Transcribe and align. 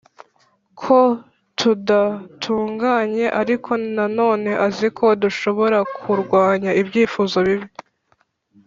ko 0.81 0.99
tudatunganye 1.59 3.25
Ariko 3.41 3.71
nanone 3.95 4.51
azi 4.67 4.87
ko 4.97 5.05
dushobora 5.23 5.77
kurwanya 5.97 6.71
ibyifuzo 6.81 7.37
bibi 7.47 7.67